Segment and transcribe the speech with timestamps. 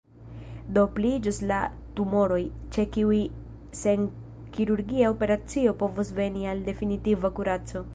[0.77, 1.59] Do pliiĝos la
[1.99, 2.41] tumoroj,
[2.77, 3.21] ĉe kiuj
[3.83, 4.11] sen
[4.57, 7.89] kirurgia operacio povos veni al definitiva kuraco.